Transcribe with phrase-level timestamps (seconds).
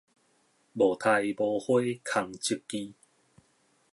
[0.03, 0.05] 莫待
[1.35, 2.95] 無花空折枝